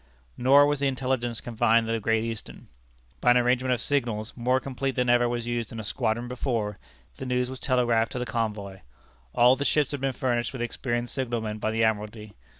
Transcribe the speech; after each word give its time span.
Nor 0.35 0.65
was 0.65 0.79
the 0.79 0.87
intelligence 0.87 1.39
confined 1.41 1.85
to 1.85 1.93
the 1.93 1.99
Great 1.99 2.23
Eastern. 2.23 2.69
By 3.19 3.29
an 3.29 3.37
arrangement 3.37 3.71
of 3.75 3.79
signals, 3.81 4.33
more 4.35 4.59
complete 4.59 4.95
than 4.95 5.11
ever 5.11 5.29
was 5.29 5.45
used 5.45 5.71
in 5.71 5.79
a 5.79 5.83
squadron 5.83 6.27
before, 6.27 6.79
the 7.17 7.25
news 7.27 7.51
was 7.51 7.59
telegraphed 7.59 8.11
to 8.13 8.17
the 8.17 8.25
convoy. 8.25 8.79
All 9.35 9.55
the 9.55 9.63
ships 9.63 9.91
had 9.91 10.01
been 10.01 10.11
furnished 10.13 10.53
with 10.53 10.61
experienced 10.63 11.13
signal 11.13 11.41
men 11.41 11.59
by 11.59 11.69
the 11.69 11.83
Admiralty. 11.83 12.33